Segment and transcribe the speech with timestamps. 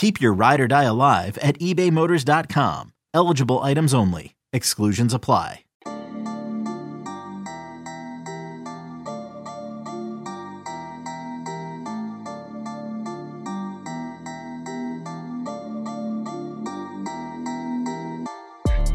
[0.00, 2.94] Keep your ride or die alive at ebaymotors.com.
[3.12, 4.34] Eligible items only.
[4.50, 5.64] Exclusions apply.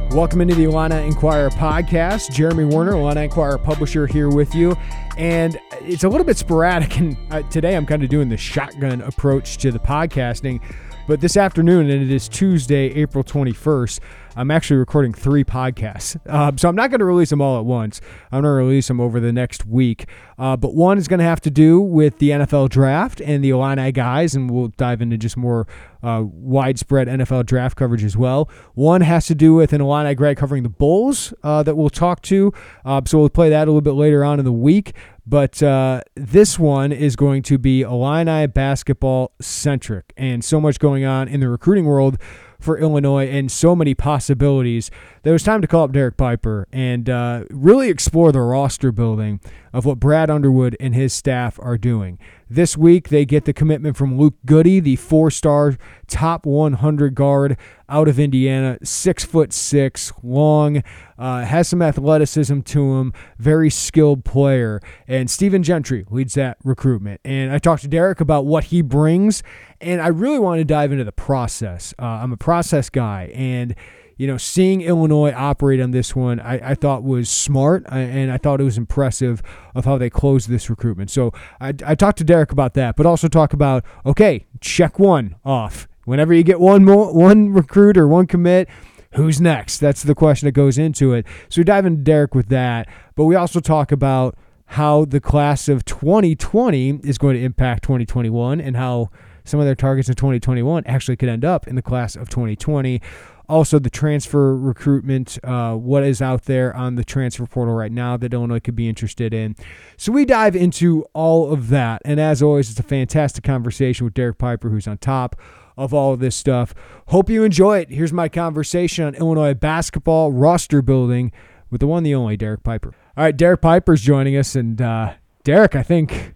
[0.09, 2.31] Welcome into the Illini Inquirer podcast.
[2.31, 4.75] Jeremy Werner, Illini Inquirer publisher, here with you.
[5.19, 6.97] And it's a little bit sporadic.
[6.97, 10.61] And uh, today I'm kind of doing the shotgun approach to the podcasting.
[11.08, 14.00] But this afternoon, and it is Tuesday, April 21st,
[14.36, 16.17] I'm actually recording three podcasts.
[16.28, 18.02] Uh, so I'm not going to release them all at once.
[18.31, 20.08] I'm going to release them over the next week.
[20.39, 23.52] Uh, but one is going to have to do with the NFL draft and the
[23.52, 25.67] Illini guys, and we'll dive into just more
[26.02, 28.50] uh, widespread NFL draft coverage as well.
[28.73, 32.23] One has to do with an Illini grad covering the Bulls uh, that we'll talk
[32.23, 32.52] to.
[32.83, 34.94] Uh, so we'll play that a little bit later on in the week.
[35.27, 41.03] But uh, this one is going to be Illini basketball centric, and so much going
[41.03, 42.17] on in the recruiting world
[42.59, 44.89] for Illinois and so many possibilities.
[45.23, 49.39] There was time to call up Derek Piper and uh, really explore the roster building
[49.73, 52.17] of what Brad Underwood and his staff are doing.
[52.49, 57.58] This week, they get the commitment from Luke Goody, the four-star top 100 guard
[57.89, 60.83] out of Indiana, six foot six, long,
[61.17, 64.80] uh, has some athleticism to him, very skilled player.
[65.08, 67.20] And Stephen Gentry leads that recruitment.
[67.25, 69.41] And I talked to Derek about what he brings,
[69.81, 71.95] and I really want to dive into the process.
[71.97, 73.75] Uh, I'm a process guy, and
[74.17, 78.31] you know, seeing Illinois operate on this one, I, I thought was smart, uh, and
[78.31, 79.43] I thought it was impressive
[79.73, 81.11] of how they closed this recruitment.
[81.11, 85.36] So I, I talked to Derek about that, but also talk about okay, check one
[85.43, 85.87] off.
[86.05, 88.70] Whenever you get one more, one recruit or one commit,
[89.15, 89.80] who's next?
[89.80, 91.26] That's the question that goes into it.
[91.49, 94.37] So we dive into Derek with that, but we also talk about
[94.67, 99.09] how the class of 2020 is going to impact 2021 and how
[99.43, 103.02] some of their targets in 2021 actually could end up in the class of 2020
[103.48, 108.17] also the transfer recruitment, uh, what is out there on the transfer portal right now
[108.17, 109.56] that Illinois could be interested in.
[109.98, 112.02] So we dive into all of that.
[112.06, 115.36] And as always, it's a fantastic conversation with Derek Piper, who's on top
[115.78, 116.73] of all of this stuff.
[117.08, 117.89] Hope you enjoy it.
[117.89, 121.32] Here's my conversation on Illinois basketball roster building
[121.70, 122.94] with the one, the only Derek Piper.
[123.17, 124.56] All right, Derek Piper's joining us.
[124.56, 126.36] And uh, Derek, I think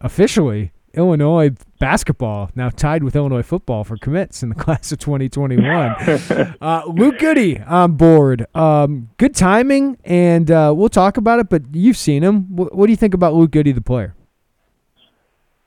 [0.00, 5.66] officially Illinois basketball now tied with Illinois football for commits in the class of 2021.
[6.60, 8.46] uh, Luke Goody on board.
[8.54, 11.48] Um, good timing, and uh, we'll talk about it.
[11.48, 12.56] But you've seen him.
[12.56, 14.14] What, what do you think about Luke Goody, the player?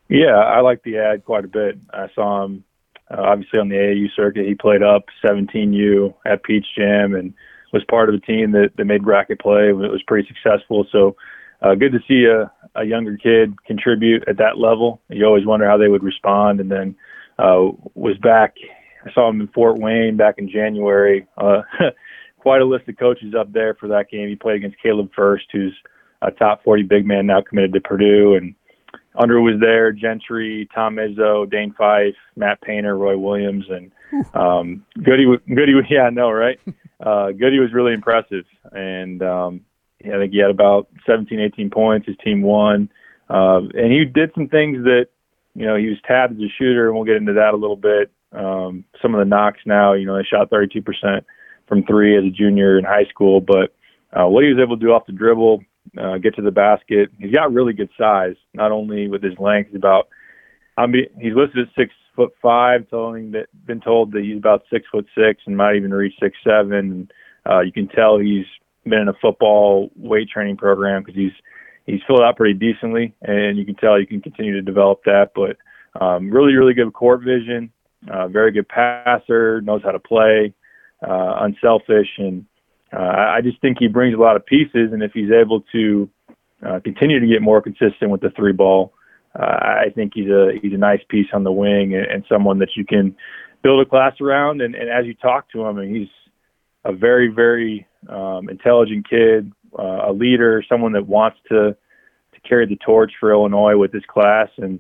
[0.08, 1.78] Yeah, I like the ad quite a bit.
[1.94, 2.64] I saw him
[3.12, 4.46] uh, obviously on the AAU circuit.
[4.46, 7.34] He played up 17U at Peach Jam and
[7.74, 9.70] was part of a team that, that made bracket play.
[9.70, 10.86] It was pretty successful.
[10.92, 11.16] So
[11.62, 15.02] uh, good to see a, a younger kid contribute at that level.
[15.10, 16.60] You always wonder how they would respond.
[16.60, 16.96] And then
[17.38, 18.56] uh, was back.
[19.06, 21.28] I saw him in Fort Wayne back in January.
[21.38, 21.62] Uh,
[22.40, 24.30] quite a list of coaches up there for that game.
[24.30, 25.76] He played against Caleb Furst, who's
[26.22, 28.56] a top 40 big man now committed to Purdue, and
[29.16, 29.92] Under was there.
[29.92, 33.92] Gentry, Tom Izzo, Dane Fife, Matt Painter, Roy Williams, and
[34.34, 35.26] um, Goody.
[35.26, 36.60] Goode, yeah, I know, right?
[37.00, 39.62] Uh, Goode was really impressive, and um,
[40.06, 42.08] I think he had about 17, 18 points.
[42.08, 42.90] His team won.
[43.30, 45.08] Uh, and he did some things that,
[45.56, 47.76] you know, he was tabbed as a shooter, and we'll get into that a little
[47.76, 48.12] bit.
[48.32, 50.84] Um, some of the knocks now, you know, they shot 32%
[51.68, 53.76] from three as a junior in high school, but
[54.14, 55.62] uh, what he was able to do off the dribble,
[55.98, 59.68] uh, get to the basket, he's got really good size, not only with his length,
[59.68, 60.08] he's about,
[60.78, 64.64] I mean, he's listed at six foot five, telling that, been told that he's about
[64.72, 67.10] six foot six and might even reach six seven.
[67.50, 68.46] Uh, you can tell he's
[68.90, 71.32] been in a football weight training program because he's
[71.86, 75.32] he's filled out pretty decently, and you can tell you can continue to develop that.
[75.36, 75.58] But
[76.02, 77.72] um, really, really good court vision,
[78.12, 80.54] uh, very good passer, knows how to play,
[81.08, 82.46] uh, unselfish, and
[82.92, 83.00] uh,
[83.36, 84.92] I just think he brings a lot of pieces.
[84.92, 86.10] And if he's able to
[86.66, 88.94] uh, continue to get more consistent with the three ball.
[89.38, 92.60] Uh, I think he's a he's a nice piece on the wing and, and someone
[92.60, 93.16] that you can
[93.64, 94.62] build a class around.
[94.62, 96.10] And, and as you talk to him, and he's
[96.84, 101.76] a very very um, intelligent kid, uh, a leader, someone that wants to
[102.34, 104.80] to carry the torch for Illinois with his class and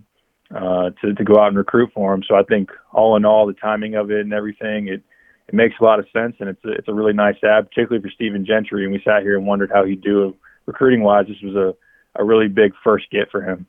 [0.55, 2.23] uh, to to go out and recruit for him.
[2.27, 5.03] So I think all in all, the timing of it and everything, it
[5.47, 8.01] it makes a lot of sense, and it's a, it's a really nice ad, particularly
[8.01, 8.83] for Stephen Gentry.
[8.83, 10.35] And we sat here and wondered how he'd do
[10.65, 11.25] recruiting wise.
[11.27, 11.75] This was a
[12.19, 13.65] a really big first get for him.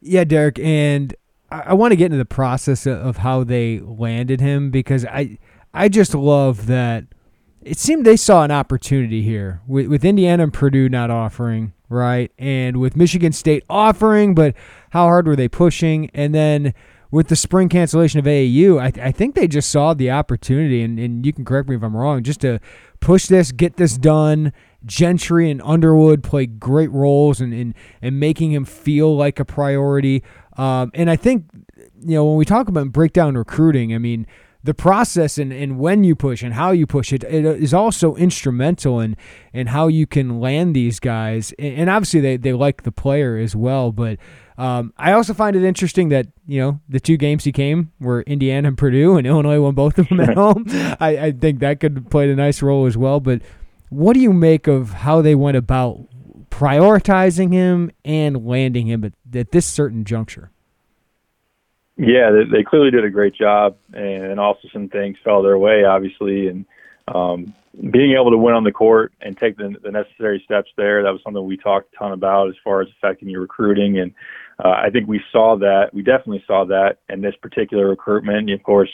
[0.00, 1.14] Yeah, Derek, and
[1.50, 5.38] I, I want to get into the process of how they landed him because I
[5.72, 7.04] I just love that
[7.68, 12.32] it seemed they saw an opportunity here with, with Indiana and Purdue not offering, right?
[12.38, 14.54] And with Michigan State offering, but
[14.90, 16.10] how hard were they pushing?
[16.14, 16.72] And then
[17.10, 20.98] with the spring cancellation of AAU, I, I think they just saw the opportunity, and,
[20.98, 22.58] and you can correct me if I'm wrong, just to
[23.00, 24.52] push this, get this done.
[24.86, 30.22] Gentry and Underwood play great roles in, in, in making him feel like a priority.
[30.56, 31.44] Um, and I think,
[32.00, 34.26] you know, when we talk about breakdown recruiting, I mean,
[34.64, 38.16] the process and, and when you push and how you push it, it is also
[38.16, 39.16] instrumental in,
[39.52, 41.52] in how you can land these guys.
[41.58, 43.92] And obviously, they, they like the player as well.
[43.92, 44.18] But
[44.56, 48.22] um, I also find it interesting that, you know, the two games he came were
[48.22, 50.64] Indiana and Purdue, and Illinois won both of them at home.
[51.00, 53.20] I, I think that could play a nice role as well.
[53.20, 53.42] But
[53.90, 56.08] what do you make of how they went about
[56.50, 60.50] prioritizing him and landing him at, at this certain juncture?
[61.98, 65.84] Yeah, they, they clearly did a great job, and also some things fell their way,
[65.84, 66.64] obviously, and
[67.08, 67.52] um,
[67.90, 71.02] being able to win on the court and take the, the necessary steps there.
[71.02, 74.14] That was something we talked a ton about as far as affecting your recruiting, and
[74.64, 75.90] uh, I think we saw that.
[75.92, 78.38] We definitely saw that in this particular recruitment.
[78.38, 78.90] And of course,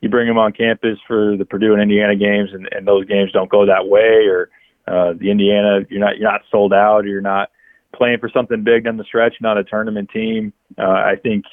[0.00, 3.30] you bring them on campus for the Purdue and Indiana games, and, and those games
[3.30, 4.50] don't go that way, or
[4.88, 7.50] uh, the Indiana, you're not you're not sold out, or you're not
[7.94, 10.52] playing for something big down the stretch, not a tournament team.
[10.76, 11.44] Uh, I think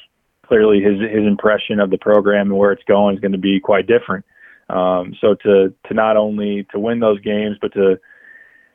[0.48, 3.60] clearly his his impression of the program and where it's going is going to be
[3.60, 4.24] quite different.
[4.70, 8.00] Um, so to to not only to win those games, but to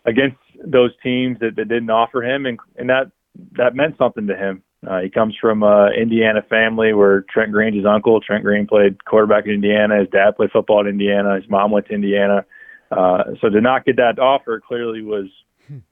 [0.05, 3.11] against those teams that, that didn't offer him, and and that
[3.57, 4.63] that meant something to him.
[4.87, 8.19] Uh, he comes from a Indiana family where Trent Green's his uncle.
[8.19, 9.99] Trent Green played quarterback in Indiana.
[9.99, 11.35] His dad played football at Indiana.
[11.39, 12.45] His mom went to Indiana.
[12.91, 15.27] Uh, so to not get that offer clearly was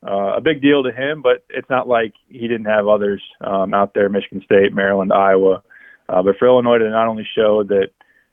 [0.05, 1.21] uh, a big deal to him.
[1.21, 5.63] But it's not like he didn't have others um, out there: Michigan State, Maryland, Iowa.
[6.11, 7.89] Uh, but for Illinois to not only show that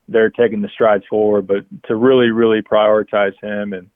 [0.08, 3.88] they're taking the strides forward, but to really, really prioritize him and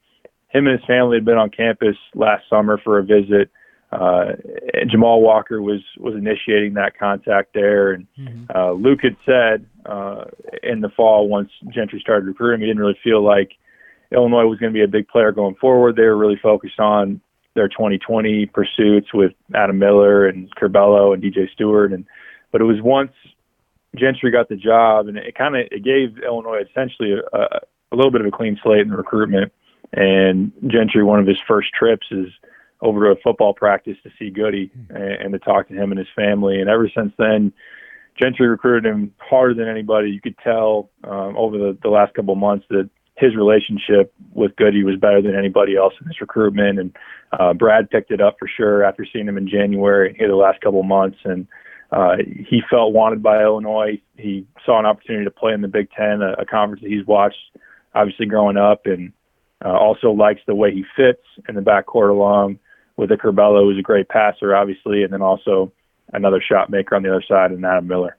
[0.48, 3.50] him and his family had been on campus last summer for a visit.
[3.90, 4.32] Uh,
[4.86, 8.44] Jamall Walker was was initiating that contact there, and mm-hmm.
[8.54, 10.24] uh, Luke had said uh,
[10.62, 13.52] in the fall once Gentry started recruiting, he didn't really feel like
[14.10, 15.96] Illinois was going to be a big player going forward.
[15.96, 17.20] They were really focused on
[17.54, 22.06] their 2020 pursuits with Adam Miller and Curbelo and DJ Steward, and
[22.50, 23.12] but it was once
[23.96, 27.38] Gentry got the job, and it kind of it gave Illinois essentially a,
[27.92, 29.52] a little bit of a clean slate in recruitment.
[29.92, 32.28] And Gentry, one of his first trips is
[32.80, 35.98] over to a football practice to see Goody and, and to talk to him and
[35.98, 36.60] his family.
[36.60, 37.52] And ever since then,
[38.20, 40.10] Gentry recruited him harder than anybody.
[40.10, 44.56] You could tell um, over the, the last couple of months that his relationship with
[44.56, 46.78] Goody was better than anybody else in this recruitment.
[46.78, 46.96] And
[47.38, 50.60] uh, Brad picked it up for sure after seeing him in January here the last
[50.60, 51.18] couple of months.
[51.24, 51.46] And
[51.92, 54.00] uh, he felt wanted by Illinois.
[54.16, 57.06] He saw an opportunity to play in the Big Ten, a, a conference that he's
[57.06, 57.36] watched
[57.94, 59.12] obviously growing up, and
[59.62, 62.58] uh, also likes the way he fits in the backcourt along
[62.96, 65.70] with a Curbelo, who's a great passer, obviously, and then also
[66.12, 68.16] another shot maker on the other side, and Adam Miller.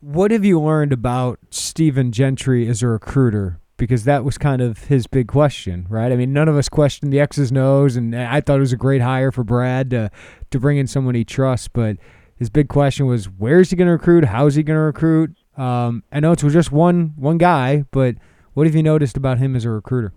[0.00, 3.60] What have you learned about Stephen Gentry as a recruiter?
[3.76, 6.12] Because that was kind of his big question, right?
[6.12, 8.76] I mean, none of us questioned the X's O's, and I thought it was a
[8.76, 10.10] great hire for Brad to
[10.50, 11.96] to bring in someone he trusts, but
[12.40, 14.24] his big question was where is he going to recruit?
[14.24, 15.36] How is he going to recruit?
[15.56, 18.16] Um, I know it was just one one guy, but
[18.54, 20.12] what have you noticed about him as a recruiter?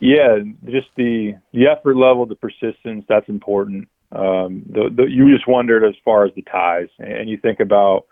[0.00, 3.06] Yeah, just the the effort level, the persistence.
[3.08, 3.88] That's important.
[4.12, 8.04] Um, the, the, you just wondered as far as the ties, and you think about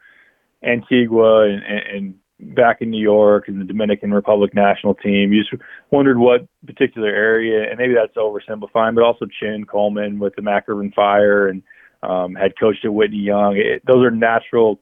[0.64, 2.14] Antigua and, and
[2.56, 5.32] back in New York and the Dominican Republic national team.
[5.32, 10.34] You just wondered what particular area, and maybe that's oversimplifying, but also Chin Coleman with
[10.34, 11.62] the Mac Fire and
[12.02, 13.56] um, had coached at Whitney Young.
[13.56, 14.80] It, those are natural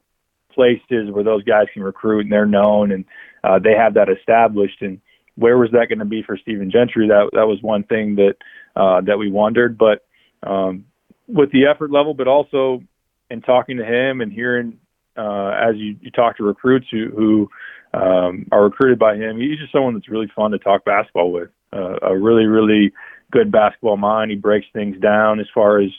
[0.53, 3.05] places where those guys can recruit and they're known and
[3.43, 4.81] uh, they have that established.
[4.81, 4.99] And
[5.35, 7.07] where was that going to be for Stephen Gentry?
[7.07, 8.35] That that was one thing that
[8.75, 9.77] uh, that we wondered.
[9.77, 10.05] But
[10.43, 10.85] um,
[11.27, 12.83] with the effort level, but also
[13.29, 14.77] in talking to him and hearing
[15.17, 17.49] uh, as you, you talk to recruits who, who
[17.93, 21.49] um, are recruited by him, he's just someone that's really fun to talk basketball with.
[21.73, 22.91] Uh, a really, really
[23.31, 24.29] good basketball mind.
[24.29, 25.89] He breaks things down as far as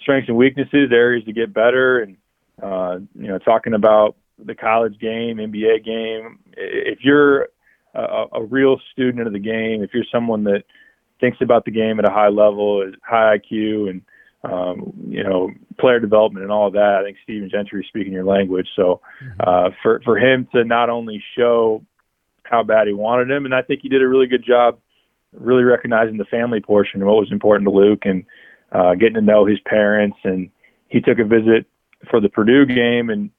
[0.00, 2.16] strengths and weaknesses, areas to get better, and
[2.62, 6.38] uh, you know, talking about the college game, NBA game.
[6.56, 7.48] If you're
[7.94, 10.64] a, a real student of the game, if you're someone that
[11.20, 14.02] thinks about the game at a high level, high IQ, and
[14.44, 16.98] um, you know, player development and all of that.
[17.00, 18.68] I think Stephen Gentry is speaking your language.
[18.76, 19.40] So mm-hmm.
[19.40, 21.84] uh, for for him to not only show
[22.44, 24.78] how bad he wanted him, and I think he did a really good job,
[25.32, 28.24] really recognizing the family portion and what was important to Luke, and
[28.76, 30.18] uh, getting to know his parents.
[30.24, 30.50] And
[30.88, 31.66] he took a visit
[32.10, 33.30] for the Purdue game, and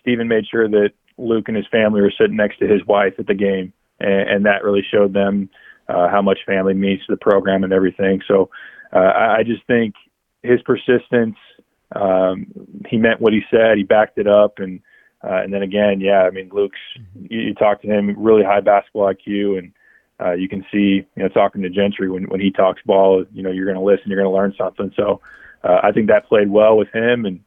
[0.00, 3.26] Stephen made sure that Luke and his family were sitting next to his wife at
[3.26, 5.50] the game, and, and that really showed them
[5.88, 8.22] uh, how much family means to the program and everything.
[8.26, 8.48] So
[8.94, 9.94] uh, I, I just think
[10.42, 11.36] his persistence.
[11.94, 12.46] Um,
[12.88, 13.76] he meant what he said.
[13.76, 14.80] He backed it up, and
[15.22, 16.78] uh, and then again, yeah, I mean, Luke's.
[17.28, 19.72] You, you talk to him, really high basketball IQ, and
[20.24, 23.42] uh, you can see, you know, talking to Gentry when when he talks ball, you
[23.42, 24.92] know, you're going to listen, you're going to learn something.
[24.96, 25.20] So
[25.64, 27.40] uh, I think that played well with him, and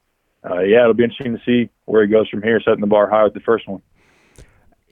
[0.50, 3.10] uh, yeah, it'll be interesting to see where he goes from here, setting the bar
[3.10, 3.82] high with the first one.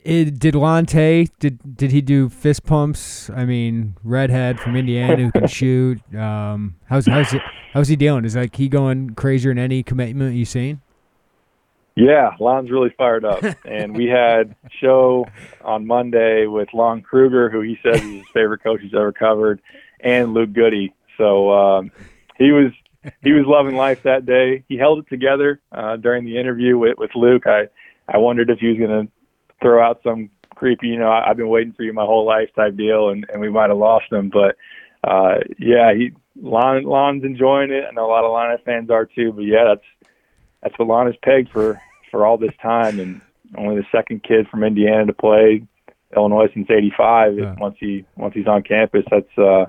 [0.03, 3.29] It, did Lante did did he do fist pumps?
[3.29, 6.01] I mean, redhead from Indiana who can shoot.
[6.15, 7.41] Um, how's how's it,
[7.73, 8.25] how's he dealing?
[8.25, 10.81] Is like he going crazier than any commitment you've seen?
[11.95, 15.27] Yeah, Lon's really fired up, and we had show
[15.63, 19.61] on Monday with Lon Kruger, who he says is his favorite coach he's ever covered,
[19.99, 20.93] and Luke Goody.
[21.17, 21.91] So um,
[22.37, 22.71] he was
[23.23, 24.63] he was loving life that day.
[24.67, 27.45] He held it together uh, during the interview with with Luke.
[27.45, 27.67] I
[28.07, 29.11] I wondered if he was going to
[29.61, 32.49] throw out some creepy, you know, I, I've been waiting for you my whole life
[32.55, 34.55] type deal, and and we might have lost him, but
[35.03, 37.83] uh, yeah, he Lon Lon's enjoying it.
[37.87, 40.02] I know a lot of Lon fans are too, but yeah, that's
[40.63, 43.21] that's what Lon has pegged for for all this time, and
[43.57, 45.63] only the second kid from Indiana to play
[46.15, 47.37] Illinois since '85.
[47.37, 47.55] Yeah.
[47.59, 49.65] Once he once he's on campus, that's uh,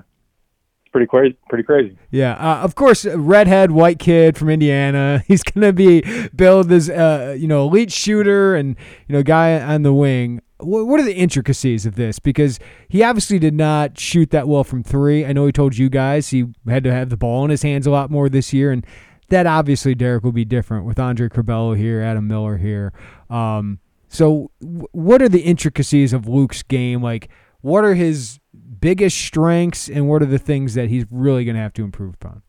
[0.93, 1.37] pretty crazy.
[1.49, 1.99] Pretty crazy.
[2.13, 5.23] Yeah, uh, of course, redhead white kid from Indiana.
[5.27, 6.03] He's gonna be
[6.35, 8.77] billed as uh, you know elite shooter and
[9.09, 10.41] you know guy on the wing.
[10.59, 12.21] What, what are the intricacies of this?
[12.21, 15.27] Because he obviously did not shoot that well from three.
[15.27, 17.87] I know he told you guys he had to have the ball in his hands
[17.87, 18.87] a lot more this year, and
[19.29, 22.93] that obviously Derek will be different with Andre Curbelo here, Adam Miller here.
[23.31, 23.79] Um,
[24.09, 27.03] so, w- what are the intricacies of Luke's game?
[27.03, 27.29] Like,
[27.61, 28.39] what are his
[28.81, 32.15] biggest strengths and what are the things that he's really going to have to improve
[32.15, 32.43] upon?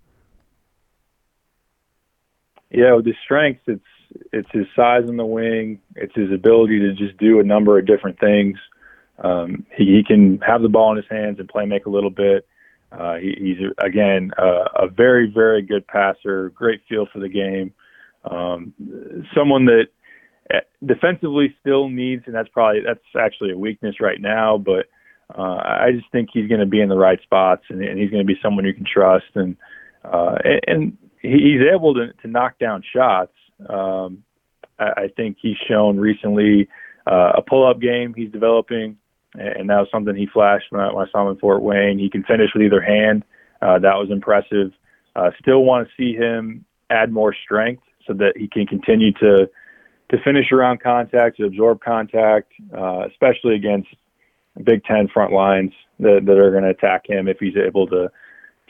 [2.69, 3.83] Yeah, with his strengths, it's
[4.31, 5.79] it's his size in the wing.
[5.95, 8.57] It's his ability to just do a number of different things.
[9.19, 12.09] Um, he, he can have the ball in his hands and play make a little
[12.09, 12.45] bit.
[12.97, 17.73] Uh, he, he's again uh, a very very good passer, great feel for the game.
[18.29, 18.73] Um,
[19.35, 19.87] someone that
[20.49, 24.87] eh, defensively still needs, and that's probably that's actually a weakness right now, but
[25.33, 28.11] uh, I just think he's going to be in the right spots, and, and he's
[28.11, 29.57] going to be someone you can trust, and
[30.03, 30.35] uh,
[30.67, 33.33] and he's able to, to knock down shots.
[33.67, 34.23] Um,
[34.77, 36.67] I, I think he's shown recently
[37.07, 38.97] uh, a pull-up game he's developing,
[39.39, 41.99] and that was something he flashed when I, when I saw him in Fort Wayne.
[41.99, 43.23] He can finish with either hand.
[43.61, 44.71] Uh, that was impressive.
[45.15, 49.49] Uh, still want to see him add more strength so that he can continue to
[50.11, 53.87] to finish around contact, to absorb contact, uh, especially against
[54.63, 58.11] Big Ten front lines that, that are going to attack him if he's able to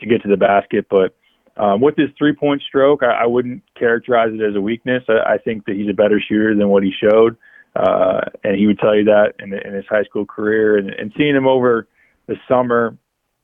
[0.00, 0.86] to get to the basket.
[0.90, 1.14] But
[1.56, 5.02] um, with his three point stroke, I, I wouldn't characterize it as a weakness.
[5.08, 7.36] I, I think that he's a better shooter than what he showed,
[7.76, 10.78] uh, and he would tell you that in, in his high school career.
[10.78, 11.88] And, and seeing him over
[12.26, 12.96] the summer,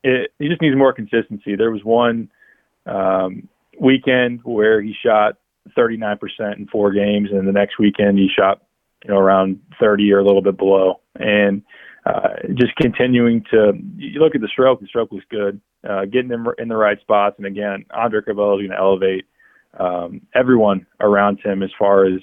[0.03, 1.57] it, he just needs more consistency.
[1.57, 2.31] There was one
[2.87, 3.49] um,
[3.79, 5.39] weekend where he shot
[5.77, 6.19] 39%
[6.57, 8.63] in four games, and the next weekend he shot
[9.05, 11.01] you know around 30 or a little bit below.
[11.17, 11.63] And
[12.05, 14.81] uh, just continuing to you look at the stroke.
[14.81, 17.37] The stroke was good, uh, getting them in the right spots.
[17.39, 19.27] And again, Andre Curbelo is going to elevate
[19.79, 22.21] um, everyone around him as far as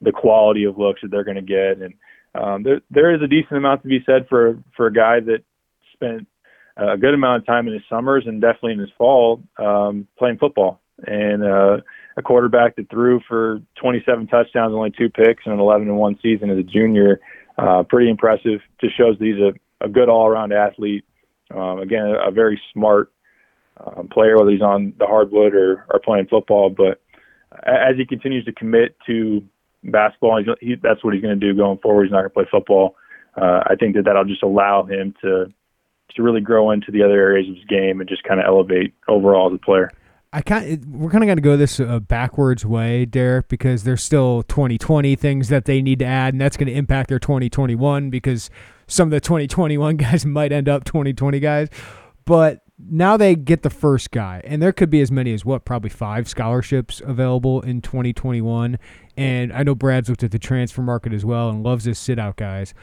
[0.00, 1.78] the quality of looks that they're going to get.
[1.78, 1.94] And
[2.34, 5.42] um, there there is a decent amount to be said for for a guy that
[5.92, 6.26] spent
[6.76, 10.38] a good amount of time in his summers and definitely in his fall um, playing
[10.38, 10.80] football.
[11.06, 11.78] And uh,
[12.16, 16.18] a quarterback that threw for 27 touchdowns, only two picks, and an 11 and one
[16.22, 17.20] season as a junior
[17.58, 18.60] uh, pretty impressive.
[18.80, 21.04] Just shows that he's a, a good all-around athlete.
[21.54, 23.12] Um, again, a, a very smart
[23.78, 26.70] um, player, whether he's on the hardwood or, or playing football.
[26.70, 27.00] But
[27.64, 29.42] as he continues to commit to
[29.84, 32.04] basketball, he, that's what he's going to do going forward.
[32.04, 32.96] He's not going to play football.
[33.36, 35.46] Uh, I think that that'll just allow him to
[36.16, 38.92] to really grow into the other areas of his game and just kind of elevate
[39.06, 39.92] overall as a player.
[40.32, 44.02] I kind we're kind of going to go this uh, backwards way, Derek, because there's
[44.02, 48.10] still 2020 things that they need to add, and that's going to impact their 2021
[48.10, 48.48] because
[48.86, 51.68] some of the 2021 guys might end up 2020 guys.
[52.24, 55.64] But now they get the first guy, and there could be as many as what,
[55.64, 58.78] probably five scholarships available in 2021.
[59.16, 62.18] And I know Brad's looked at the transfer market as well and loves his sit
[62.18, 62.74] out guys.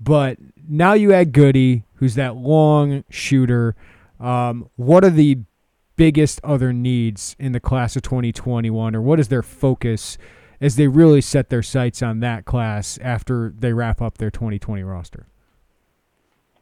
[0.00, 3.76] But now you add Goody, who's that long shooter.
[4.18, 5.38] Um, what are the
[5.96, 10.18] biggest other needs in the class of 2021, or what is their focus
[10.60, 14.82] as they really set their sights on that class after they wrap up their 2020
[14.82, 15.26] roster?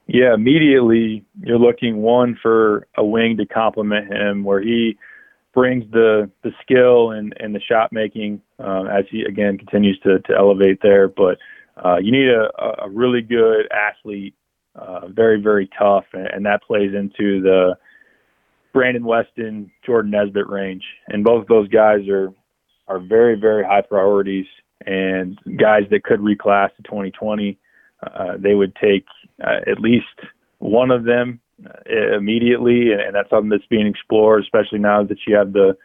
[0.07, 4.99] Yeah, immediately you're looking one for a wing to complement him, where he
[5.55, 10.19] brings the the skill and and the shot making um, as he again continues to
[10.21, 11.09] to elevate there.
[11.09, 11.39] But
[11.83, 12.51] uh, you need a
[12.83, 14.35] a really good athlete,
[14.75, 17.77] uh, very very tough, and, and that plays into the
[18.73, 22.33] Brandon Weston, Jordan Nesbitt range, and both of those guys are
[22.89, 24.47] are very very high priorities
[24.85, 27.59] and guys that could reclass to 2020.
[28.03, 29.05] Uh, they would take
[29.43, 30.07] uh, at least
[30.59, 35.19] one of them uh, immediately, and, and that's something that's being explored, especially now that
[35.27, 35.77] you have the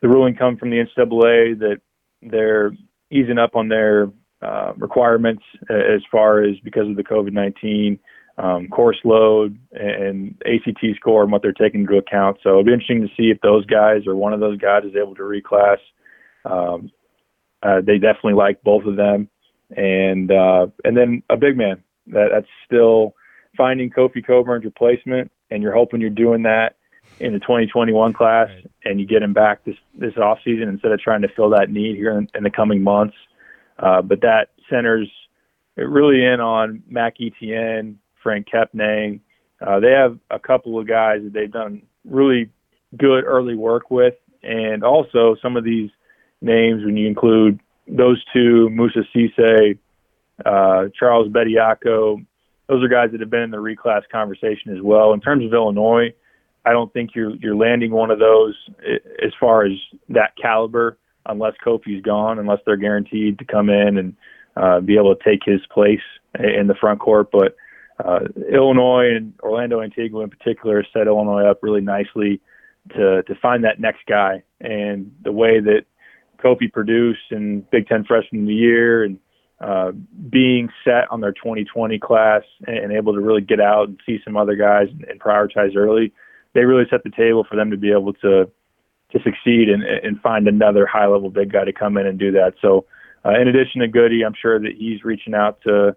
[0.00, 1.80] the ruling come from the NCAA that
[2.22, 2.72] they're
[3.10, 4.10] easing up on their
[4.40, 7.98] uh, requirements as far as because of the COVID 19
[8.38, 12.38] um, course load and ACT score and what they're taking into account.
[12.42, 14.96] So it'll be interesting to see if those guys or one of those guys is
[14.96, 15.76] able to reclass.
[16.44, 16.90] Um,
[17.62, 19.28] uh, they definitely like both of them,
[19.76, 23.14] and uh, and then a big man that that's still
[23.56, 26.76] finding Kofi Cockburn's replacement, and you're hoping you're doing that
[27.18, 28.70] in the 2021 class, right.
[28.84, 31.70] and you get him back this this off season instead of trying to fill that
[31.70, 33.16] need here in, in the coming months.
[33.78, 35.10] Uh, but that centers
[35.76, 39.20] really in on Mac Etienne, Frank Kepnang.
[39.60, 42.50] Uh, they have a couple of guys that they've done really
[42.96, 45.90] good early work with, and also some of these
[46.40, 49.78] names when you include those two, Moussa Cisse,
[50.44, 52.24] uh, Charles Bediako,
[52.68, 55.12] those are guys that have been in the reclass conversation as well.
[55.12, 56.14] In terms of Illinois,
[56.64, 58.54] I don't think you're you're landing one of those
[59.24, 59.72] as far as
[60.10, 64.16] that caliber unless Kofi's gone, unless they're guaranteed to come in and
[64.56, 66.00] uh, be able to take his place
[66.38, 67.30] in the front court.
[67.32, 67.56] But
[68.04, 68.20] uh,
[68.52, 72.40] Illinois and Orlando Antigua in particular set Illinois up really nicely
[72.90, 74.42] to to find that next guy.
[74.60, 75.82] And the way that
[76.42, 79.18] Kofi produced and Big Ten Freshman of the Year and
[79.60, 79.92] uh,
[80.30, 84.18] being set on their 2020 class and, and, able to really get out and see
[84.24, 86.12] some other guys and, and, prioritize early,
[86.54, 88.50] they really set the table for them to be able to
[89.12, 92.30] to succeed and, and find another high level big guy to come in and do
[92.30, 92.54] that.
[92.62, 92.86] So,
[93.24, 95.96] uh, in addition to Goody, I'm sure that he's reaching out to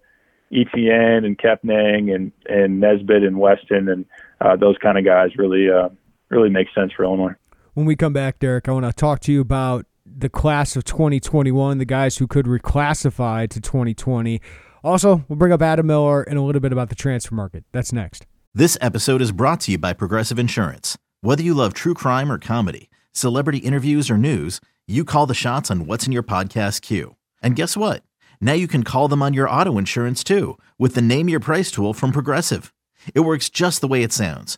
[0.51, 4.05] Etienne and Kepnang and and Nesbitt and Weston and
[4.41, 5.89] uh, those kind of guys really uh,
[6.29, 7.35] really make sense for Illinois.
[7.75, 10.83] When we come back, Derek, I want to talk to you about the class of
[10.83, 14.41] 2021, the guys who could reclassify to 2020.
[14.83, 17.63] Also, we'll bring up Adam Miller and a little bit about the transfer market.
[17.71, 18.25] That's next.
[18.53, 20.97] This episode is brought to you by Progressive Insurance.
[21.21, 25.71] Whether you love true crime or comedy, celebrity interviews or news, you call the shots
[25.71, 27.15] on what's in your podcast queue.
[27.41, 28.03] And guess what?
[28.41, 31.71] Now you can call them on your auto insurance too with the Name Your Price
[31.71, 32.73] tool from Progressive.
[33.15, 34.57] It works just the way it sounds.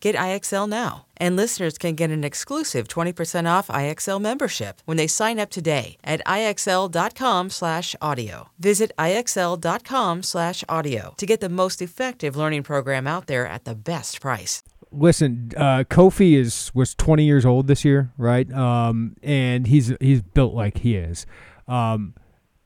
[0.00, 1.06] Get IXL now.
[1.16, 5.96] And listeners can get an exclusive 20% off IXL membership when they sign up today
[6.04, 8.48] at IXL.com/audio.
[8.58, 14.62] Visit IXL.com/audio to get the most effective learning program out there at the best price.
[14.92, 18.50] Listen, uh, Kofi is was 20 years old this year, right?
[18.52, 21.26] Um, and he's he's built like he is.
[21.66, 22.14] Um,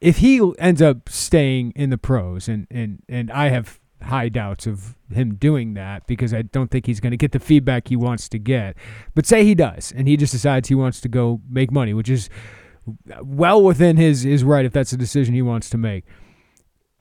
[0.01, 4.67] if he ends up staying in the pros, and and and I have high doubts
[4.67, 7.97] of him doing that because I don't think he's going to get the feedback he
[7.97, 8.77] wants to get.
[9.15, 12.11] But say he does, and he just decides he wants to go make money, which
[12.11, 12.29] is
[13.23, 16.05] well within his his right if that's a decision he wants to make.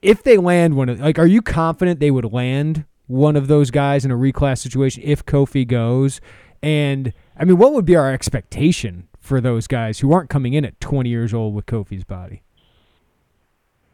[0.02, 3.70] If they land one of like, are you confident they would land one of those
[3.70, 6.20] guys in a reclass situation if Kofi goes?
[6.62, 10.64] And I mean, what would be our expectation for those guys who aren't coming in
[10.64, 12.42] at 20 years old with Kofi's body?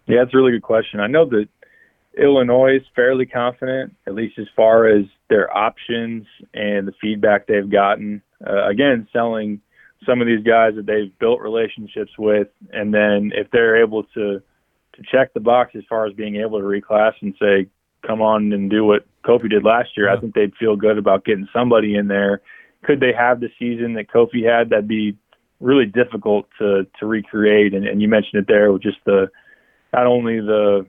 [0.06, 1.00] Yeah, that's a really good question.
[1.00, 1.48] I know that
[2.16, 7.70] Illinois is fairly confident, at least as far as their options and the feedback they've
[7.70, 8.22] gotten.
[8.46, 9.60] Uh, again, selling
[10.06, 14.40] some of these guys that they've built relationships with, and then if they're able to
[14.94, 17.66] to check the box as far as being able to reclass and say,
[18.06, 20.14] come on and do what Kofi did last year, yeah.
[20.16, 22.40] I think they'd feel good about getting somebody in there.
[22.82, 24.70] Could they have the season that Kofi had?
[24.70, 25.16] That'd be
[25.60, 27.74] really difficult to to recreate.
[27.74, 29.28] And, and you mentioned it there with just the
[29.92, 30.86] not only the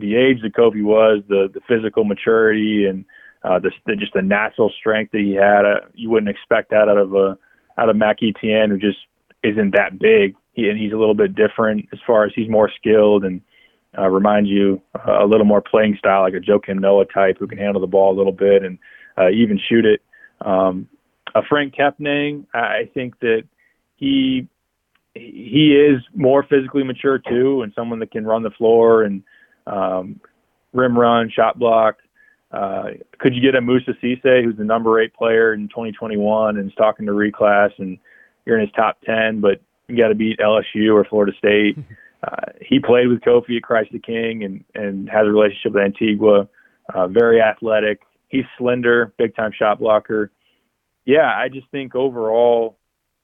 [0.00, 3.04] the age that Kofi was, the the physical maturity, and
[3.42, 5.64] uh, the, the just the natural strength that he had.
[5.64, 7.38] Uh, you wouldn't expect that out of a
[7.78, 8.98] out of Mac Etienne, who just
[9.42, 10.34] isn't that big.
[10.52, 13.40] He, and he's a little bit different as far as he's more skilled and
[13.96, 17.46] uh, reminds you uh, a little more playing style, like a Joakim Noah type, who
[17.46, 18.78] can handle the ball a little bit and
[19.18, 20.02] uh, even shoot it.
[20.40, 20.88] Um,
[21.34, 23.42] a Frank Kepnang, I think that
[23.96, 24.48] he
[25.14, 29.22] he is more physically mature too, and someone that can run the floor and
[29.66, 30.20] um,
[30.72, 31.96] rim run, shot block.
[32.50, 36.70] Uh, could you get a Moussa Cisse, who's the number eight player in 2021 and
[36.70, 37.98] is talking to reclass, and
[38.44, 41.76] you're in his top 10, but you got to beat LSU or Florida State.
[42.22, 45.84] Uh, he played with Kofi at Christ the King and and has a relationship with
[45.84, 46.48] Antigua.
[46.92, 48.02] Uh, very athletic.
[48.28, 50.30] He's slender, big time shot blocker.
[51.06, 52.76] Yeah, I just think overall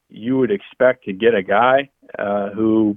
[0.09, 2.97] you would expect to get a guy uh, who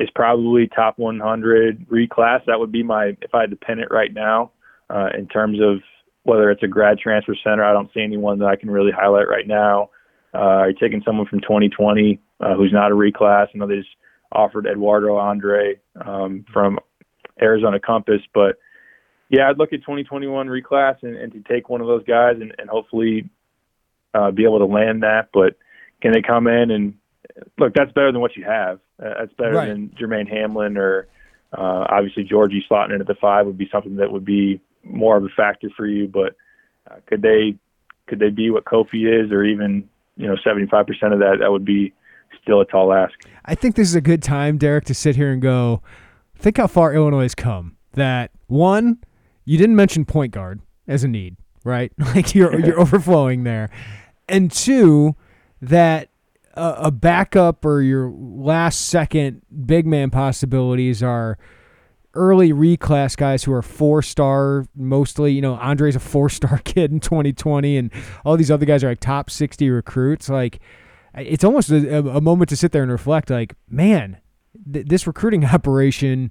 [0.00, 2.44] is probably top 100 reclass.
[2.46, 4.52] That would be my if I had to pin it right now
[4.90, 5.80] uh, in terms of
[6.22, 7.64] whether it's a grad transfer center.
[7.64, 9.90] I don't see anyone that I can really highlight right now.
[10.34, 13.48] Uh, are you taking someone from 2020 uh, who's not a reclass?
[13.54, 13.88] I know they just
[14.30, 16.78] offered Eduardo Andre um, from
[17.40, 18.56] Arizona Compass, but
[19.30, 22.54] yeah, I'd look at 2021 reclass and, and to take one of those guys and,
[22.58, 23.28] and hopefully
[24.14, 25.28] uh, be able to land that.
[25.32, 25.56] But
[26.00, 26.94] can they come in and
[27.58, 27.74] look?
[27.74, 28.80] That's better than what you have.
[29.02, 29.68] Uh, that's better right.
[29.68, 31.08] than Jermaine Hamlin or
[31.56, 35.16] uh, obviously Giorgi slotting in at the five would be something that would be more
[35.16, 36.06] of a factor for you.
[36.06, 36.36] But
[36.90, 37.56] uh, could they
[38.06, 40.80] could they be what Kofi is, or even you know 75%
[41.12, 41.38] of that?
[41.40, 41.92] That would be
[42.42, 43.14] still a tall ask.
[43.44, 45.82] I think this is a good time, Derek, to sit here and go.
[46.36, 47.76] Think how far Illinois has come.
[47.92, 48.98] That one,
[49.44, 51.92] you didn't mention point guard as a need, right?
[52.14, 53.70] Like you're you're overflowing there,
[54.28, 55.14] and two,
[55.60, 56.10] that
[56.58, 61.38] a, backup or your last second big man possibilities are
[62.14, 65.32] early reclass guys who are four star mostly.
[65.32, 67.92] You know, Andre's a four star kid in 2020, and
[68.24, 70.28] all these other guys are like top 60 recruits.
[70.28, 70.60] Like,
[71.14, 73.30] it's almost a, a moment to sit there and reflect.
[73.30, 74.18] Like, man,
[74.72, 76.30] th- this recruiting operation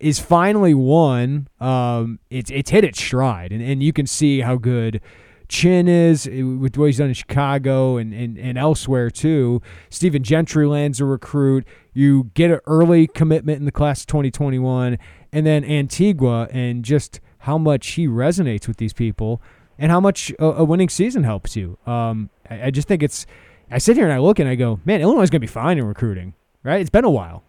[0.00, 1.48] is finally won.
[1.60, 5.00] Um, it's it's hit its stride, and, and you can see how good
[5.48, 9.62] Chin is eh, with what he's done in Chicago and, and, and elsewhere too.
[9.90, 11.66] Stephen Gentry lands a recruit.
[11.92, 14.98] You get an early commitment in the class of 2021,
[15.32, 19.40] and then Antigua and just how much he resonates with these people
[19.78, 21.78] and how much a, a winning season helps you.
[21.86, 23.26] Um, I, I, just think it's.
[23.70, 25.46] I sit here and I look and I go, man, Illinois is going to be
[25.46, 26.80] fine in recruiting, right?
[26.80, 27.42] It's been a while.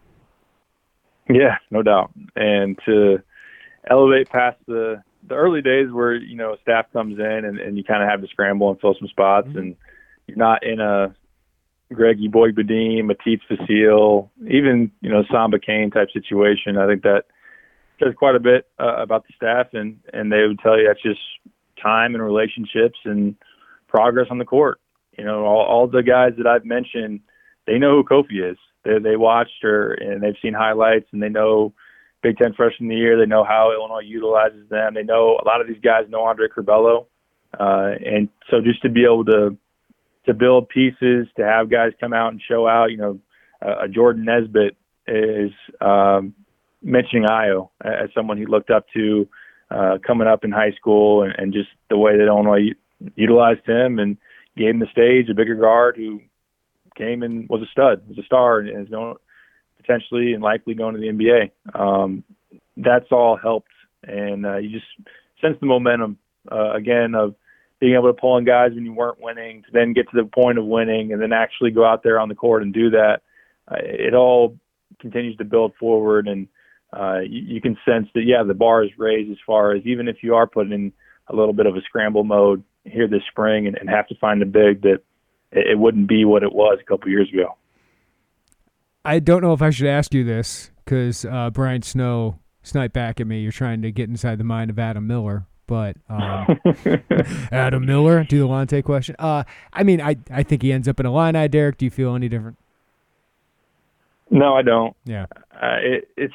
[1.29, 2.11] Yeah, no doubt.
[2.35, 3.21] And to
[3.89, 7.83] elevate past the the early days where you know staff comes in and, and you
[7.83, 9.57] kind of have to scramble and fill some spots, mm-hmm.
[9.57, 9.75] and
[10.27, 11.15] you're not in a
[11.93, 16.77] Greg Eboigbodin, Matic Vesel, even you know Samba Kane type situation.
[16.77, 17.23] I think that
[17.99, 21.01] says quite a bit uh, about the staff, and and they would tell you that's
[21.01, 21.21] just
[21.81, 23.35] time and relationships and
[23.87, 24.79] progress on the court.
[25.17, 27.21] You know, all, all the guys that I've mentioned,
[27.65, 28.57] they know who Kofi is.
[28.83, 31.73] They they watched her and they've seen highlights and they know
[32.21, 33.17] Big Ten freshman of the year.
[33.17, 34.93] They know how Illinois utilizes them.
[34.93, 37.05] They know a lot of these guys know Andre Curbelo,
[37.59, 39.57] uh, and so just to be able to
[40.25, 42.91] to build pieces, to have guys come out and show out.
[42.91, 43.19] You know,
[43.61, 44.75] uh, Jordan Nesbitt
[45.07, 45.51] is
[45.81, 46.33] um,
[46.81, 49.27] mentioning Ayo as someone he looked up to
[49.71, 52.73] uh, coming up in high school, and, and just the way that Illinois
[53.15, 54.17] utilized him and
[54.57, 56.21] gave him the stage, a bigger guard who
[56.97, 59.15] came and was a stud, was a star, and is known
[59.79, 61.51] potentially and likely going to the NBA.
[61.79, 62.23] Um,
[62.77, 63.71] that's all helped,
[64.03, 64.87] and uh, you just
[65.41, 66.17] sense the momentum
[66.51, 67.35] uh, again of
[67.79, 70.27] being able to pull in guys when you weren't winning to then get to the
[70.27, 73.21] point of winning and then actually go out there on the court and do that.
[73.69, 74.57] Uh, it all
[74.99, 76.47] continues to build forward, and
[76.91, 80.07] uh, you, you can sense that yeah, the bar is raised as far as even
[80.07, 80.93] if you are putting in
[81.27, 84.41] a little bit of a scramble mode here this spring and, and have to find
[84.41, 84.99] a big that
[85.51, 87.55] it, it wouldn't be what it was a couple years ago.
[89.09, 93.19] I don't know if I should ask you this because uh, Brian Snow sniped back
[93.19, 93.41] at me.
[93.41, 96.59] You're trying to get inside the mind of Adam Miller, But um,
[97.51, 99.15] Adam Miller, do the Lante question.
[99.17, 101.35] Uh, I mean, I I think he ends up in a line.
[101.35, 102.57] I Derek, do you feel any different?
[104.29, 104.95] No, I don't.
[105.05, 105.25] Yeah.
[105.59, 106.33] Uh, it, it's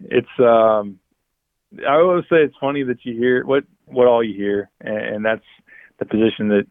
[0.00, 0.98] it's um
[1.88, 5.24] I always say it's funny that you hear what what all you hear, and, and
[5.24, 5.46] that's
[6.00, 6.66] the position that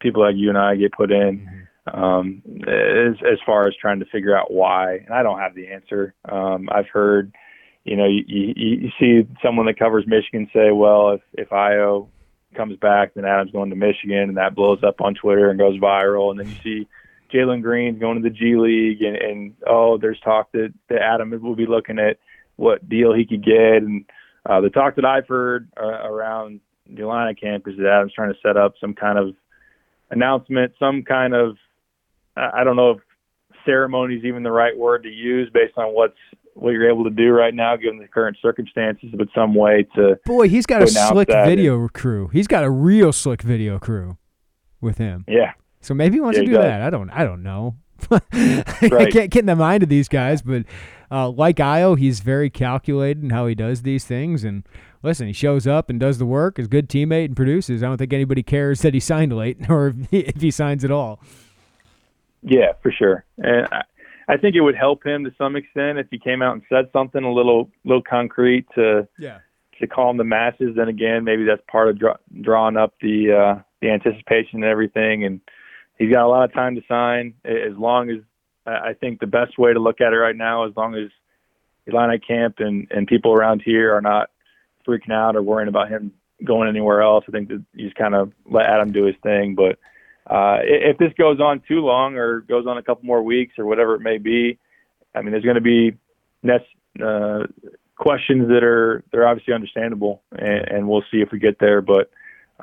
[0.00, 1.38] people like you and I get put in.
[1.38, 1.57] Mm-hmm.
[1.94, 5.68] Um, as as far as trying to figure out why, and I don't have the
[5.68, 6.14] answer.
[6.24, 7.34] Um, I've heard,
[7.84, 12.08] you know, you, you, you see someone that covers Michigan say, well, if if Ayo
[12.54, 15.78] comes back, then Adam's going to Michigan, and that blows up on Twitter and goes
[15.78, 16.88] viral, and then you see
[17.32, 21.30] Jalen Green going to the G League, and, and oh, there's talk that, that Adam
[21.42, 22.18] will be looking at
[22.56, 24.04] what deal he could get, and
[24.46, 28.32] uh, the talk that I've heard uh, around the Atlanta camp is that Adam's trying
[28.32, 29.34] to set up some kind of
[30.10, 31.56] announcement, some kind of
[32.38, 32.98] I don't know if
[33.64, 36.16] ceremony is even the right word to use based on what's
[36.54, 40.18] what you're able to do right now given the current circumstances, but some way to
[40.24, 42.28] boy, he's got a slick video and, crew.
[42.28, 44.18] He's got a real slick video crew
[44.80, 45.24] with him.
[45.28, 45.52] Yeah.
[45.80, 46.82] So maybe he wants yeah, to do that.
[46.82, 47.10] I don't.
[47.10, 47.76] I don't know.
[48.10, 48.22] right.
[48.82, 50.64] I can't get in the mind of these guys, but
[51.10, 54.44] uh, like Ayo, he's very calculated in how he does these things.
[54.44, 54.64] And
[55.02, 57.82] listen, he shows up and does the work, is a good teammate, and produces.
[57.82, 60.84] I don't think anybody cares that he signed late or if he, if he signs
[60.84, 61.20] at all.
[62.42, 63.24] Yeah, for sure.
[63.38, 63.82] And I,
[64.28, 66.90] I think it would help him to some extent if he came out and said
[66.92, 69.38] something a little, little concrete to Yeah.
[69.80, 70.76] to calm the masses.
[70.76, 75.24] Then again, maybe that's part of draw, drawing up the uh, the anticipation and everything.
[75.24, 75.40] And
[75.98, 77.34] he's got a lot of time to sign.
[77.44, 78.18] As long as
[78.66, 81.10] I I think the best way to look at it right now, as long as
[81.86, 84.30] Illini camp and and people around here are not
[84.86, 86.12] freaking out or worrying about him
[86.44, 89.54] going anywhere else, I think that you just kind of let Adam do his thing.
[89.54, 89.78] But
[90.28, 93.66] uh, if this goes on too long or goes on a couple more weeks or
[93.66, 94.58] whatever it may be,
[95.14, 95.96] I mean, there's going to be
[97.02, 97.46] uh,
[97.96, 101.80] questions that are they're obviously understandable, and, and we'll see if we get there.
[101.80, 102.10] But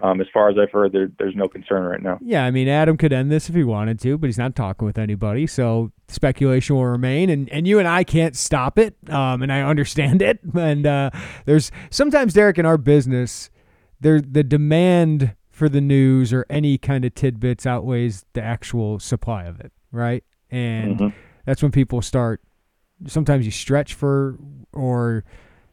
[0.04, 2.20] um, as far as I've heard, there, there's no concern right now.
[2.22, 4.86] Yeah, I mean, Adam could end this if he wanted to, but he's not talking
[4.86, 7.30] with anybody, so speculation will remain.
[7.30, 10.40] And, and you and I can't stop it, um, and I understand it.
[10.56, 11.12] And uh,
[11.46, 13.50] there's sometimes, Derek, in our business,
[14.00, 19.46] there the demand for the news or any kind of tidbits outweighs the actual supply
[19.46, 20.22] of it, right?
[20.52, 21.14] And Mhm.
[21.46, 22.42] that's when people start.
[23.08, 24.38] Sometimes you stretch for,
[24.74, 25.24] or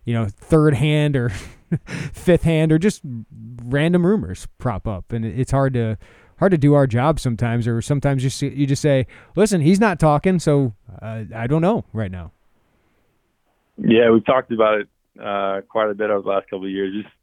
[0.04, 1.30] you know, third hand or
[2.12, 3.02] fifth hand, or just
[3.64, 5.98] random rumors prop up, and it's hard to
[6.38, 7.66] hard to do our job sometimes.
[7.66, 11.62] Or sometimes you see, you just say, "Listen, he's not talking, so uh, I don't
[11.62, 12.30] know right now."
[13.78, 14.88] Yeah, we've talked about it
[15.20, 17.02] uh, quite a bit over the last couple of years.
[17.02, 17.14] Just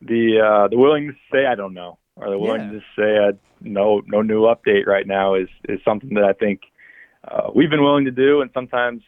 [0.00, 3.32] the uh, the willingness to say I don't know, or the willingness to say uh,
[3.60, 6.60] no no new update right now is is something that I think
[7.26, 9.02] uh, we've been willing to do, and sometimes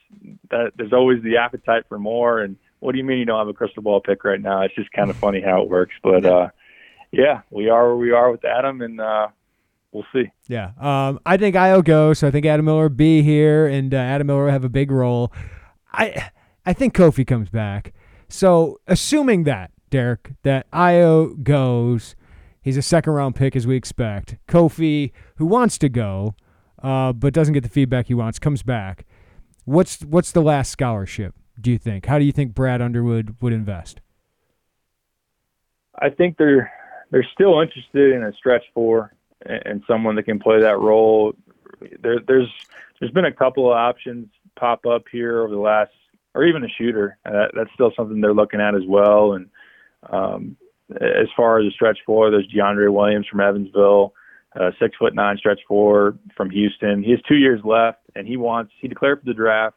[0.51, 2.41] that there's always the appetite for more.
[2.41, 4.63] And what do you mean you don't have a crystal ball pick right now?
[4.63, 6.49] It's just kind of funny how it works, but uh,
[7.11, 9.29] yeah, we are where we are with Adam, and uh,
[9.93, 10.31] we'll see.
[10.49, 12.13] Yeah, um, I think I'll go.
[12.13, 14.71] So I think Adam Miller will be here, and uh, Adam Miller will have a
[14.71, 15.33] big role.
[15.93, 16.31] I
[16.67, 17.93] I think Kofi comes back.
[18.29, 22.17] So assuming that Derek that Ayo goes,
[22.61, 24.37] he's a second round pick as we expect.
[24.49, 26.35] Kofi, who wants to go,
[26.83, 29.07] uh, but doesn't get the feedback he wants, comes back.
[29.65, 31.35] What's what's the last scholarship?
[31.61, 32.07] Do you think?
[32.07, 34.01] How do you think Brad Underwood would invest?
[36.01, 36.73] I think they're
[37.11, 41.35] they're still interested in a stretch four and, someone that can play that role.
[42.01, 42.49] There, there's
[42.99, 44.29] there's been a couple of options
[44.59, 45.93] pop up here over the last,
[46.35, 47.19] or even a shooter.
[47.27, 49.35] Uh, that's still something they're looking at as well.
[49.35, 49.51] And
[50.11, 50.57] um,
[50.97, 54.13] as far as a stretch four, there's DeAndre Williams from Evansville,
[54.59, 57.03] uh, six foot nine stretch four from Houston.
[57.03, 59.77] He has two years left, and he wants he declared for the draft.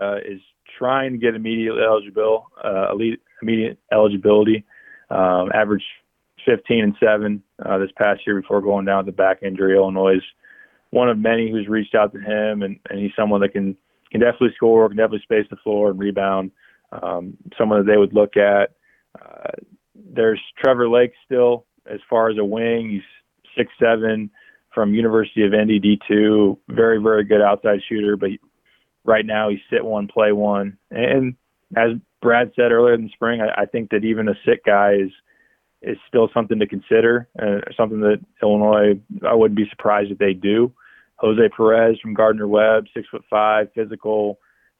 [0.00, 0.40] Uh, is
[0.78, 4.64] trying to get immediate eligible, uh, elite immediate eligibility.
[5.10, 5.84] Um, averaged
[6.46, 9.76] 15 and seven uh, this past year before going down with the back injury.
[9.76, 10.22] Illinois is
[10.90, 13.76] one of many who's reached out to him, and, and he's someone that can
[14.10, 16.50] can definitely score, can definitely space the floor and rebound.
[16.90, 18.72] Um, someone that they would look at.
[19.20, 19.50] Uh,
[19.94, 22.90] there's Trevor Lake still as far as a wing.
[22.90, 23.02] He's
[23.56, 24.30] six seven
[24.74, 26.58] from University of Indy D2.
[26.68, 28.30] Very very good outside shooter, but
[29.04, 30.76] right now he's sit one, play one.
[30.90, 31.34] And
[31.76, 31.92] as
[32.22, 35.10] Brad said earlier in the spring, I, I think that even a sit guy is
[35.82, 40.34] is still something to consider, uh, something that Illinois I wouldn't be surprised if they
[40.34, 40.72] do.
[41.16, 44.38] Jose Perez from Gardner Webb, six foot five, physical,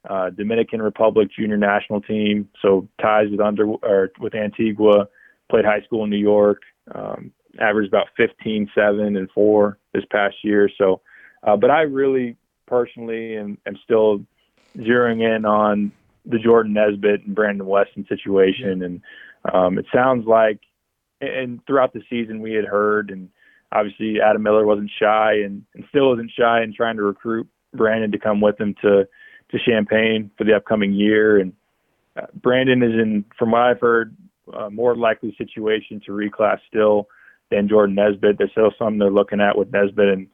[0.08, 5.06] uh, Dominican Republic junior national team, so ties with under or with Antigua.
[5.50, 6.62] Played high school in New York.
[6.94, 10.70] Um, averaged about 15, seven, and four this past year.
[10.78, 11.00] So,
[11.42, 12.36] uh, but I really
[12.66, 14.24] personally am, am still
[14.76, 15.92] zeroing in on
[16.24, 19.00] the Jordan Nesbitt and Brandon Weston situation, and
[19.52, 20.60] um, it sounds like,
[21.20, 23.28] and throughout the season we had heard, and
[23.72, 28.12] obviously Adam Miller wasn't shy and, and still isn't shy in trying to recruit Brandon
[28.12, 29.08] to come with him to
[29.50, 31.38] to Champaign for the upcoming year.
[31.38, 31.52] And
[32.16, 34.16] uh, Brandon is in, from what I've heard,
[34.52, 37.08] a more likely situation to reclass still
[37.50, 38.38] than Jordan Nesbitt.
[38.38, 40.26] There's still something they're looking at with Nesbitt, and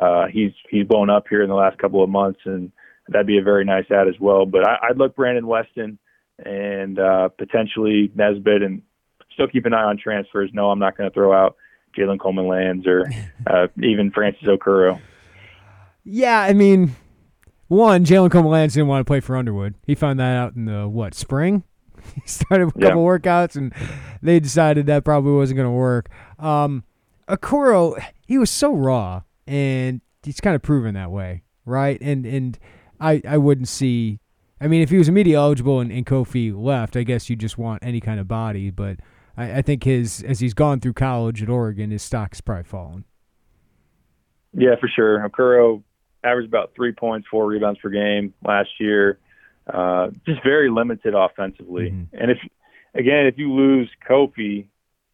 [0.00, 2.72] uh, he's he's blown up here in the last couple of months, and
[3.08, 4.46] that'd be a very nice add as well.
[4.46, 5.98] But I, I'd look Brandon Weston
[6.44, 8.82] and uh, potentially Nesbitt, and
[9.34, 10.50] still keep an eye on transfers.
[10.52, 11.56] No, I'm not going to throw out
[11.96, 13.10] Jalen Coleman Lands or
[13.46, 15.00] uh, even Francis Okoro.
[16.04, 16.96] Yeah, I mean,
[17.70, 19.76] one, Jalen Coleman Lands didn't want to play for Underwood.
[19.86, 21.62] He found that out in the what spring.
[22.14, 23.72] He started a couple workouts, and
[24.20, 26.08] they decided that probably wasn't going to work.
[26.40, 26.82] Um,
[27.28, 32.00] Okoro, he was so raw, and he's kind of proven that way, right?
[32.00, 32.58] And and
[32.98, 34.18] I I wouldn't see.
[34.60, 37.56] I mean, if he was immediately eligible and, and Kofi left, I guess you just
[37.58, 38.70] want any kind of body.
[38.70, 38.96] But
[39.36, 43.04] I, I think his as he's gone through college at Oregon, his stock's probably fallen.
[44.54, 45.28] Yeah, for sure.
[45.28, 45.84] Okoro
[46.24, 49.18] averaged about three points, four rebounds per game last year.
[49.66, 51.90] Uh, just very limited offensively.
[51.90, 52.16] Mm-hmm.
[52.16, 52.38] And if
[52.94, 54.66] again, if you lose Kofi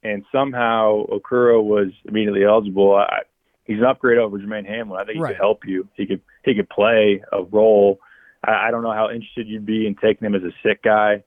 [0.02, 3.22] and somehow Okoro was immediately eligible, I,
[3.64, 5.00] he's an upgrade over Jermaine Hamlin.
[5.00, 5.30] I think he right.
[5.30, 5.88] could help you.
[5.94, 8.00] He could he could play a role.
[8.44, 11.24] I, I don't know how interested you'd be in taking him as a sick guy.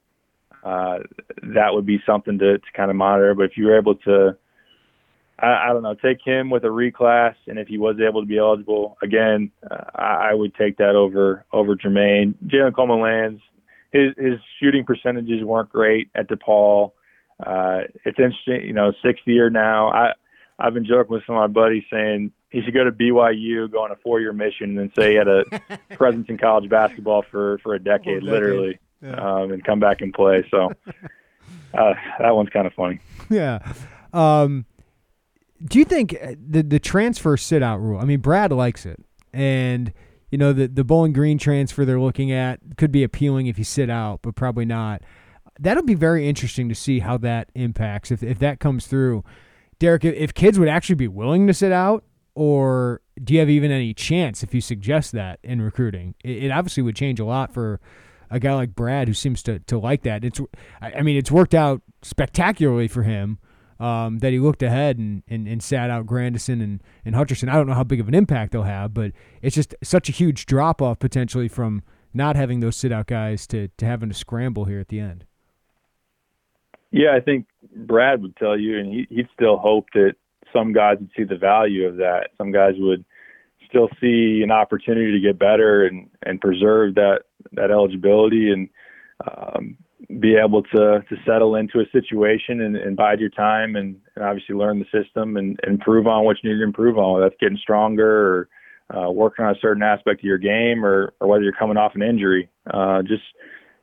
[0.63, 0.99] Uh,
[1.55, 3.33] that would be something to, to kind of monitor.
[3.33, 4.37] But if you were able to
[5.41, 8.27] I, I don't know, take him with a reclass, and if he was able to
[8.27, 12.35] be eligible again, uh, I, I would take that over over Jermaine.
[12.47, 13.41] Jalen Coleman Lands,
[13.91, 16.91] his his shooting percentages weren't great at DePaul.
[17.45, 19.89] Uh, it's interesting, you know, sixth year now.
[19.89, 20.13] I
[20.59, 23.83] I've been joking with some of my buddies saying he should go to BYU, go
[23.83, 25.43] on a four year mission, and then say he had a
[25.95, 29.13] presence in college basketball for for a decade, literally, yeah.
[29.13, 30.45] um, and come back and play.
[30.51, 30.71] So
[31.73, 32.99] uh, that one's kind of funny.
[33.29, 33.59] Yeah.
[34.11, 34.65] Um,
[35.63, 37.99] do you think uh, the the transfer sit out rule?
[37.99, 38.99] I mean, Brad likes it,
[39.33, 39.93] and
[40.31, 43.63] you know the the Bowling Green transfer they're looking at could be appealing if you
[43.63, 45.01] sit out, but probably not.
[45.59, 49.23] That'll be very interesting to see how that impacts if if that comes through.
[49.79, 52.03] Derek, if kids would actually be willing to sit out,
[52.35, 56.15] or do you have even any chance if you suggest that in recruiting?
[56.23, 57.79] It, it obviously would change a lot for
[58.29, 60.23] a guy like Brad who seems to to like that.
[60.23, 60.39] It's
[60.81, 63.39] I mean it's worked out spectacularly for him
[63.79, 67.49] um, that he looked ahead and, and, and sat out Grandison and, and Hutcherson.
[67.49, 69.11] I don't know how big of an impact they'll have, but
[69.41, 73.47] it's just such a huge drop off potentially from not having those sit out guys
[73.47, 75.25] to, to having to scramble here at the end.
[76.91, 80.15] Yeah, I think Brad would tell you, and he, he'd still hope that
[80.51, 82.29] some guys would see the value of that.
[82.37, 83.05] Some guys would
[83.69, 87.19] still see an opportunity to get better and, and preserve that,
[87.51, 88.51] that eligibility.
[88.51, 88.69] And,
[89.29, 89.77] um,
[90.19, 94.25] be able to to settle into a situation and, and bide your time and, and
[94.25, 97.13] obviously learn the system and, and improve on what you need to improve on.
[97.13, 98.49] Whether that's getting stronger
[98.89, 101.77] or uh, working on a certain aspect of your game, or or whether you're coming
[101.77, 102.49] off an injury.
[102.71, 103.23] Uh, just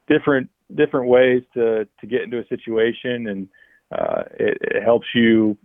[0.09, 3.49] different different ways to to get into a situation, and
[3.93, 5.57] uh, it, it helps you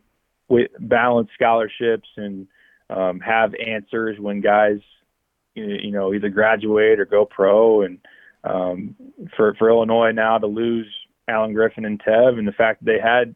[0.47, 2.45] with balance scholarships and
[2.89, 4.79] um, have answers when guys
[5.55, 7.97] you know either graduate or go pro and
[8.43, 8.95] um,
[9.35, 10.87] for for Illinois now to lose
[11.27, 13.35] Alan Griffin and Tev, and the fact that they had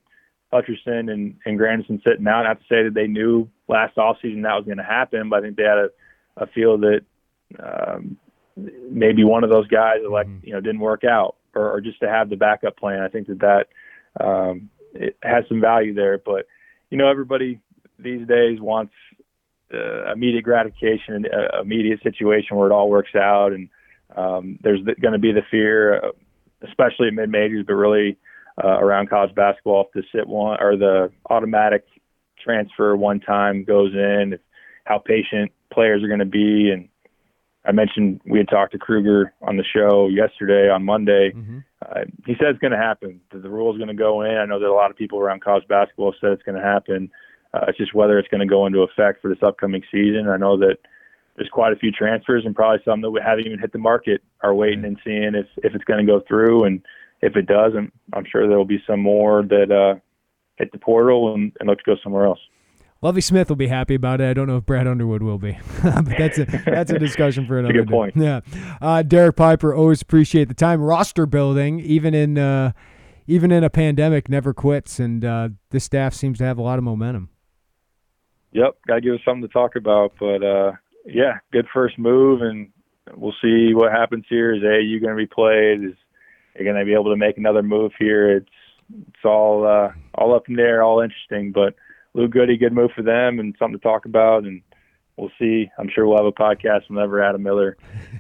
[0.54, 2.44] Hutcherson and, and Grandison sitting out.
[2.44, 5.42] Not to say that they knew last offseason that was going to happen, but I
[5.42, 5.90] think they had a,
[6.38, 7.02] a feel that
[7.60, 8.18] um,
[8.56, 10.48] maybe one of those guys like mm-hmm.
[10.48, 13.02] you know didn't work out, or, or just to have the backup plan.
[13.02, 16.18] I think that that um, it has some value there.
[16.18, 16.48] But
[16.90, 17.60] you know, everybody
[18.00, 18.94] these days wants
[19.74, 23.70] uh, immediate gratification and uh, immediate situation where it all works out and
[24.16, 26.12] um, there's going to be the fear, uh,
[26.68, 28.18] especially at mid majors, but really
[28.64, 31.86] uh, around college basketball, if the sit one or the automatic
[32.44, 34.42] transfer one time goes in, if,
[34.86, 36.70] how patient players are going to be.
[36.72, 36.88] And
[37.66, 41.32] I mentioned we had talked to Kruger on the show yesterday on Monday.
[41.36, 41.60] Mm-hmm.
[41.82, 43.20] Uh, he said it's going to happen.
[43.32, 44.38] The rule is going to go in.
[44.38, 47.12] I know that a lot of people around college basketball said it's going to happen.
[47.54, 50.28] Uh, it's just whether it's going to go into effect for this upcoming season.
[50.30, 50.78] I know that
[51.36, 54.22] there's quite a few transfers and probably some that we haven't even hit the market
[54.42, 56.82] are waiting and seeing if if it's going to go through and
[57.22, 60.00] if it does I'm, sure there will be some more that uh,
[60.58, 62.40] hit the portal and, and look to go somewhere else.
[63.02, 64.30] Lovie Smith will be happy about it.
[64.30, 67.60] I don't know if Brad Underwood will be, but that's a that's a discussion for
[67.60, 67.74] another.
[67.74, 68.16] good point.
[68.16, 68.40] Yeah,
[68.82, 70.82] uh, Derek Piper, always appreciate the time.
[70.82, 72.72] Roster building, even in uh,
[73.28, 76.80] even in a pandemic, never quits, and uh, this staff seems to have a lot
[76.80, 77.30] of momentum.
[78.54, 80.72] Yep, got to give us something to talk about, but uh,
[81.06, 82.70] yeah, good first move, and
[83.16, 84.54] we'll see what happens here.
[84.54, 85.84] Is AAU going to be played?
[85.84, 85.96] Is
[86.56, 88.38] they going to be able to make another move here?
[88.38, 88.50] It's
[89.08, 91.52] it's all uh, all up in there, all interesting.
[91.52, 91.76] But
[92.14, 94.44] Luke Goode, good move for them, and something to talk about.
[94.44, 94.62] And
[95.18, 95.70] we'll see.
[95.78, 97.78] I'm sure we'll have a podcast whenever Adam Miller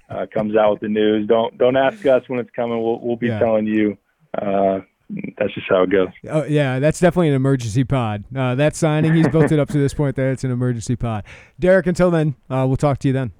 [0.09, 1.27] uh, comes out with the news.
[1.27, 2.81] Don't don't ask us when it's coming.
[2.81, 3.39] We'll we'll be Yeah.
[3.39, 3.97] telling you.
[4.37, 4.79] Uh,
[5.09, 6.09] that's just how it goes.
[6.29, 8.23] Oh, yeah, that's definitely an emergency pod.
[8.35, 11.23] Uh, that signing, he's built it up to this point that it's an emergency pod.
[11.59, 13.31] Derek, until then, uh, we'll talk to you then.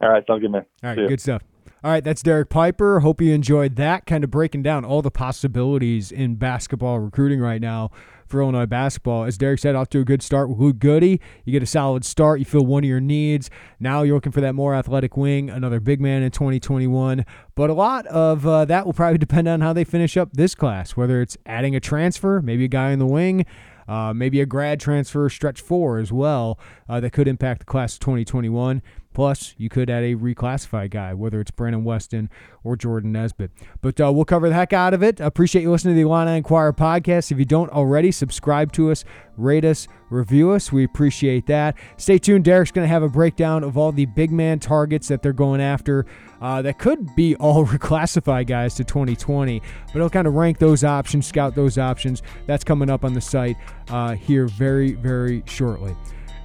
[0.00, 0.64] All right, sounds good, man.
[0.82, 1.42] All right, See good stuff.
[1.84, 3.00] All right, that's Derek Piper.
[3.00, 7.60] Hope you enjoyed that, kind of breaking down all the possibilities in basketball recruiting right
[7.60, 7.90] now
[8.28, 9.24] for Illinois basketball.
[9.24, 11.04] As Derek said, off to a good start with Luke Goode.
[11.44, 12.38] You get a solid start.
[12.38, 13.50] You fill one of your needs.
[13.80, 17.24] Now you're looking for that more athletic wing, another big man in 2021.
[17.54, 20.54] But a lot of uh, that will probably depend on how they finish up this
[20.54, 23.46] class, whether it's adding a transfer, maybe a guy in the wing,
[23.88, 26.58] uh, maybe a grad transfer stretch four as well
[26.88, 28.82] uh, that could impact the class of 2021.
[29.16, 32.28] Plus, you could add a reclassified guy, whether it's Brandon Weston
[32.62, 33.50] or Jordan Nesbitt.
[33.80, 35.20] But uh, we'll cover the heck out of it.
[35.20, 37.32] Appreciate you listening to the Illini Inquirer podcast.
[37.32, 39.06] If you don't already, subscribe to us,
[39.38, 40.70] rate us, review us.
[40.70, 41.76] We appreciate that.
[41.96, 42.44] Stay tuned.
[42.44, 45.62] Derek's going to have a breakdown of all the big man targets that they're going
[45.62, 46.04] after.
[46.42, 50.84] Uh, that could be all reclassified guys to 2020, but he'll kind of rank those
[50.84, 52.22] options, scout those options.
[52.44, 53.56] That's coming up on the site
[53.88, 55.96] uh, here very, very shortly.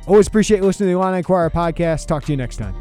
[0.08, 2.08] Always appreciate listening to the Illini Inquirer podcast.
[2.08, 2.76] Talk to you next time.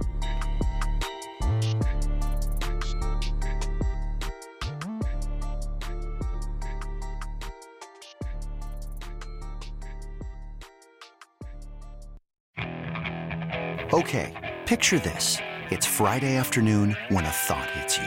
[13.92, 15.38] Okay, picture this.
[15.70, 18.06] It's Friday afternoon when a thought hits you.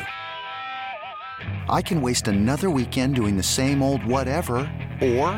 [1.69, 4.55] I can waste another weekend doing the same old whatever,
[5.01, 5.29] or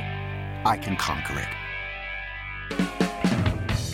[0.65, 1.54] I can conquer it.